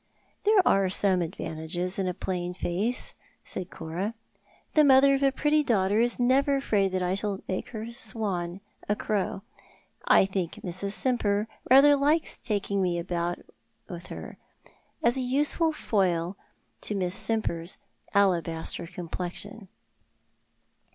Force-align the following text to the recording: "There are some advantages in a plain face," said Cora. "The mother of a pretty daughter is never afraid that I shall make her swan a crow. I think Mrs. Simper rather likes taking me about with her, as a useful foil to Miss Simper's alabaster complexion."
"There 0.45 0.67
are 0.67 0.89
some 0.89 1.21
advantages 1.21 1.99
in 1.99 2.07
a 2.07 2.15
plain 2.15 2.55
face," 2.55 3.13
said 3.45 3.69
Cora. 3.69 4.15
"The 4.73 4.83
mother 4.83 5.13
of 5.13 5.21
a 5.21 5.31
pretty 5.31 5.61
daughter 5.63 5.99
is 5.99 6.19
never 6.19 6.55
afraid 6.55 6.91
that 6.93 7.03
I 7.03 7.13
shall 7.13 7.43
make 7.47 7.67
her 7.67 7.91
swan 7.91 8.61
a 8.89 8.95
crow. 8.95 9.43
I 10.05 10.25
think 10.25 10.55
Mrs. 10.63 10.93
Simper 10.93 11.47
rather 11.69 11.95
likes 11.95 12.39
taking 12.39 12.81
me 12.81 12.97
about 12.97 13.37
with 13.87 14.07
her, 14.07 14.39
as 15.03 15.17
a 15.17 15.21
useful 15.21 15.71
foil 15.71 16.35
to 16.81 16.95
Miss 16.95 17.13
Simper's 17.13 17.77
alabaster 18.11 18.87
complexion." 18.87 19.67